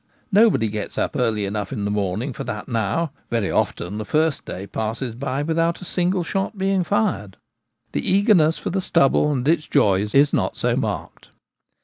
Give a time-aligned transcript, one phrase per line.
[0.31, 4.45] Nobody gets up early enough in the morning for that now: very often the first
[4.45, 7.37] day passes by without a single shot being fired.
[7.91, 11.29] The eagerness for the stubble and its joys is not so marked.